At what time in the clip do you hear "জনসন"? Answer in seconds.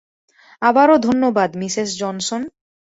1.97-2.41